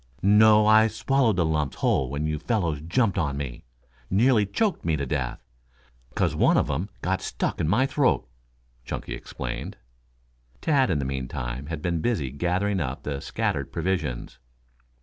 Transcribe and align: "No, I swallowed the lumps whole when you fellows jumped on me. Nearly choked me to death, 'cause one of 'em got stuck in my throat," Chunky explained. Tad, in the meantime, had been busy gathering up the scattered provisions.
"No, 0.23 0.65
I 0.65 0.87
swallowed 0.87 1.35
the 1.35 1.45
lumps 1.45 1.75
whole 1.75 2.09
when 2.09 2.25
you 2.25 2.39
fellows 2.39 2.81
jumped 2.81 3.19
on 3.19 3.37
me. 3.37 3.65
Nearly 4.09 4.47
choked 4.47 4.83
me 4.83 4.95
to 4.97 5.05
death, 5.05 5.39
'cause 6.15 6.33
one 6.33 6.57
of 6.57 6.71
'em 6.71 6.89
got 7.03 7.21
stuck 7.21 7.61
in 7.61 7.67
my 7.67 7.85
throat," 7.85 8.27
Chunky 8.83 9.13
explained. 9.13 9.77
Tad, 10.59 10.89
in 10.89 10.97
the 10.97 11.05
meantime, 11.05 11.67
had 11.67 11.83
been 11.83 12.01
busy 12.01 12.31
gathering 12.31 12.79
up 12.79 13.03
the 13.03 13.19
scattered 13.21 13.71
provisions. 13.71 14.39